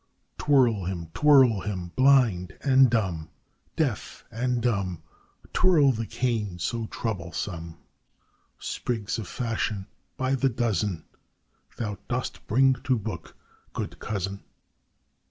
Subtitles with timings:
[0.39, 1.09] Twirl him!
[1.13, 1.89] twirl him!
[1.95, 3.29] blind and dumb
[3.75, 5.03] Deaf and dumb,
[5.53, 7.77] Twirl the cane so troublesome!
[8.57, 9.85] Sprigs of fashion
[10.17, 11.05] by the dozen
[11.77, 13.35] Thou dost bring to book,
[13.73, 14.43] good cousin.